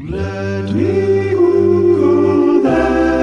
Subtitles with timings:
[0.00, 3.18] Let me Google that.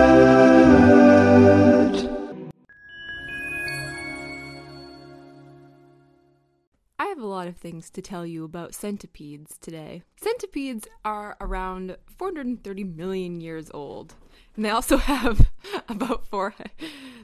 [7.00, 10.04] I have a lot of things to tell you about centipedes today.
[10.18, 14.16] Centipedes are around 430 million years old,
[14.58, 15.50] and they also have
[15.88, 16.54] about four.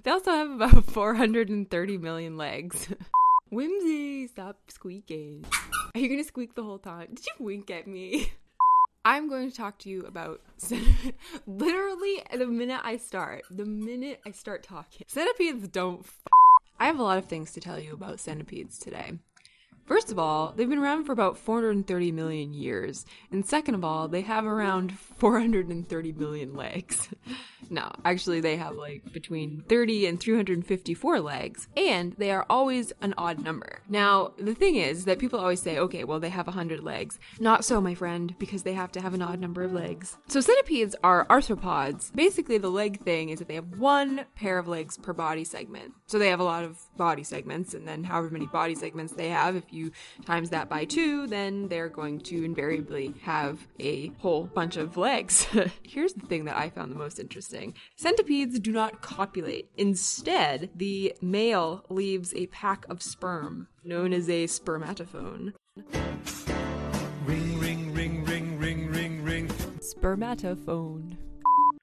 [0.04, 2.88] They also have about 430 million legs.
[3.50, 5.44] Whimsy, stop squeaking.
[5.94, 7.08] Are you gonna squeak the whole time?
[7.14, 8.32] Did you wink at me?
[9.04, 10.42] I'm going to talk to you about
[11.48, 13.44] literally the minute I start.
[13.50, 16.02] The minute I start talking, centipedes don't.
[16.02, 16.28] F-
[16.80, 19.14] I have a lot of things to tell you about centipedes today.
[19.86, 23.06] First of all, they've been around for about 430 million years.
[23.32, 27.10] And second of all, they have around 430 million legs.
[27.72, 33.14] no, actually, they have like between 30 and 354 legs, and they are always an
[33.18, 33.82] odd number.
[33.88, 37.18] Now, the thing is that people always say, okay, well, they have 100 legs.
[37.40, 40.18] Not so, my friend, because they have to have an odd number of legs.
[40.28, 42.14] So, centipedes are arthropods.
[42.14, 45.94] Basically, the leg thing is that they have one pair of legs per body segment.
[46.08, 49.30] So, they have a lot of body segments, and then however many body segments they
[49.30, 49.92] have, if you
[50.26, 55.48] times that by two, then they're going to invariably have a whole bunch of legs.
[55.84, 57.61] Here's the thing that I found the most interesting
[57.96, 59.70] centipedes do not copulate.
[59.78, 65.54] Instead, the male leaves a pack of sperm, known as a spermatophone.
[67.26, 69.48] Ring, ring, ring, ring, ring, ring, ring.
[69.80, 71.18] Spermatophone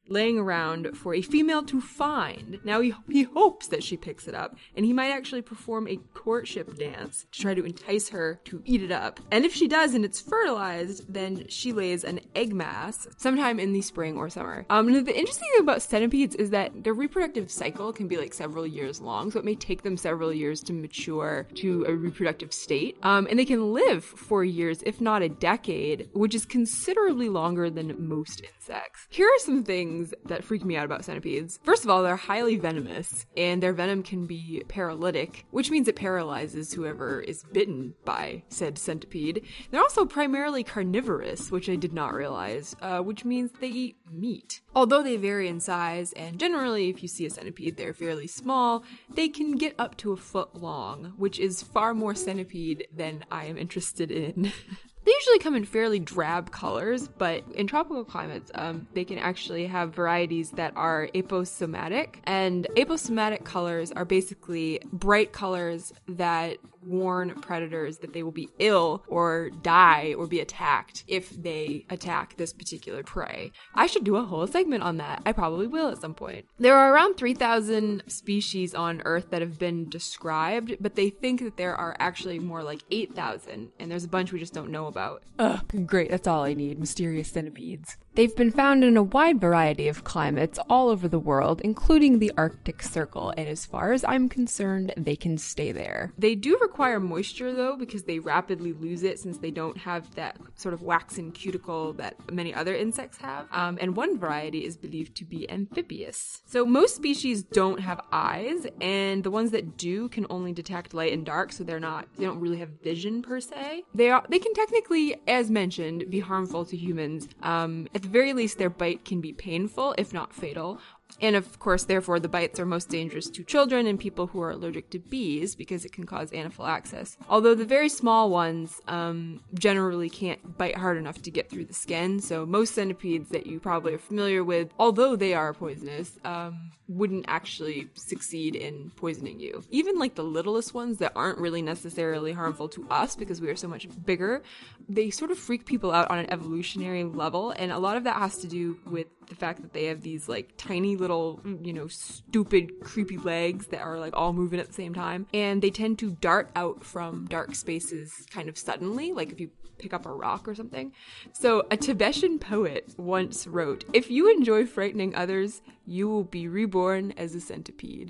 [0.09, 2.59] laying around for a female to find.
[2.65, 5.99] Now he, he hopes that she picks it up, and he might actually perform a
[6.15, 9.21] courtship dance to try to entice her to eat it up.
[9.31, 13.73] And if she does and it's fertilized, then she lays an egg mass sometime in
[13.73, 14.67] the spring or summer.
[14.71, 18.67] Um, the interesting thing about centipedes is that their reproductive cycle can be like several
[18.67, 22.97] years long, so it may take them several years to mature to a reproductive state.
[23.03, 27.71] Um, and they can live for years, if not a decade, which is considerably longer
[27.71, 29.07] than most insects.
[29.11, 31.59] Here are some things that freak me out about centipedes.
[31.63, 35.97] First of all, they're highly venomous, and their venom can be paralytic, which means it
[35.97, 39.45] paralyzes whoever is bitten by said centipede.
[39.71, 44.61] They're also primarily carnivorous, which I did not realize, uh, which means they eat meat.
[44.75, 48.85] Although they vary in size, and generally, if you see a centipede, they're fairly small,
[49.09, 53.47] they can get up to a foot long, which is far more centipede than I
[53.47, 54.53] am interested in.
[55.05, 59.67] They usually come in fairly drab colors, but in tropical climates, um, they can actually
[59.67, 62.17] have varieties that are aposematic.
[62.25, 69.05] And aposematic colors are basically bright colors that warn predators that they will be ill
[69.09, 73.53] or die or be attacked if they attack this particular prey.
[73.75, 75.23] I should do a whole segment on that.
[75.27, 76.47] I probably will at some point.
[76.59, 81.57] There are around 3,000 species on Earth that have been described, but they think that
[81.57, 85.23] there are actually more like 8,000, and there's a bunch we just don't know about.
[85.39, 87.97] Ugh, great, that's all I need mysterious centipedes.
[88.19, 92.33] They've been found in a wide variety of climates all over the world, including the
[92.37, 96.13] Arctic Circle, and as far as I'm concerned, they can stay there.
[96.19, 100.37] They do require moisture though, because they rapidly lose it since they don't have that
[100.57, 103.47] sort of waxen cuticle that many other insects have.
[103.53, 106.43] Um, and one variety is believed to be amphibious.
[106.45, 111.13] So most species don't have eyes, and the ones that do can only detect light
[111.13, 113.85] and dark, so they're not they don't really have vision per se.
[113.95, 117.29] They are they can technically, as mentioned, be harmful to humans.
[117.45, 120.81] Um, at the very least, their bite can be painful, if not fatal.
[121.21, 124.51] And of course, therefore, the bites are most dangerous to children and people who are
[124.51, 127.17] allergic to bees because it can cause anaphylaxis.
[127.29, 131.75] Although the very small ones um, generally can't bite hard enough to get through the
[131.75, 136.71] skin, so most centipedes that you probably are familiar with, although they are poisonous, um,
[136.89, 139.63] wouldn't actually succeed in poisoning you.
[139.71, 143.57] Even like the littlest ones that aren't really necessarily harmful to us because we are
[143.57, 144.43] so much bigger,
[144.89, 148.17] they sort of freak people out on an evolutionary level, and a lot of that
[148.17, 151.73] has to do with the fact that they have these like tiny little, mm, you
[151.73, 155.27] know, stupid, creepy legs that are like all moving at the same time.
[155.33, 159.51] And they tend to dart out from dark spaces kind of suddenly, like if you
[159.79, 160.93] pick up a rock or something.
[161.33, 167.15] So a Tibetan poet once wrote, If you enjoy frightening others, you will be reborn
[167.17, 168.07] as a centipede.